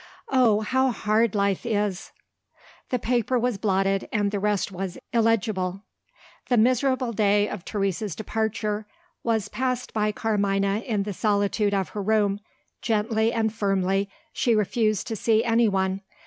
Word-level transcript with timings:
Oh, 0.31 0.61
how 0.61 0.89
hard 0.89 1.35
life 1.35 1.63
is" 1.63 2.11
The 2.89 2.97
paper 2.97 3.37
was 3.37 3.59
blotted, 3.59 4.09
and 4.11 4.31
the 4.31 4.39
rest 4.39 4.71
was 4.71 4.97
illegible. 5.13 5.83
The 6.49 6.57
miserable 6.57 7.13
day 7.13 7.47
of 7.47 7.63
Teresa's 7.63 8.15
departure 8.15 8.87
was 9.23 9.47
passed 9.47 9.93
by 9.93 10.11
Carmina 10.11 10.79
in 10.87 11.03
the 11.03 11.13
solitude 11.13 11.75
of 11.75 11.89
her 11.89 12.01
room: 12.01 12.39
gently 12.81 13.31
and 13.31 13.53
firmly, 13.53 14.09
she 14.33 14.55
refused 14.55 15.05
to 15.05 15.15
see 15.15 15.43
anyone. 15.43 16.01